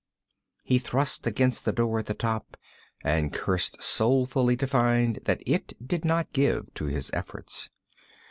He 0.63 0.79
thrust 0.79 1.27
against 1.27 1.63
the 1.63 1.71
door 1.71 1.99
at 1.99 2.07
the 2.07 2.15
top, 2.15 2.57
and 3.03 3.31
cursed 3.31 3.83
soulfully 3.83 4.57
to 4.57 4.65
find 4.65 5.19
that 5.25 5.43
it 5.45 5.73
did 5.87 6.03
not 6.05 6.33
give 6.33 6.73
to 6.73 6.85
his 6.85 7.11
efforts. 7.13 7.69